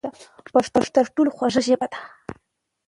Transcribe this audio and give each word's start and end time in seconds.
پښتو 0.53 0.79
تر 0.95 1.05
ټولو 1.15 1.29
خوږه 1.35 1.61
ژبه 1.67 1.87
ده. 1.93 1.99